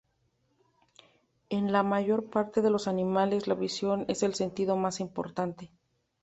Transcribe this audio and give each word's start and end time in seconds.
En 1.49 1.71
la 1.71 1.83
mayor 1.83 2.31
parte 2.31 2.63
de 2.63 2.71
los 2.71 2.87
animales, 2.87 3.45
la 3.47 3.53
visión 3.53 4.05
es 4.07 4.23
el 4.23 4.33
sentido 4.33 4.75
más 4.75 4.99
importante. 4.99 5.69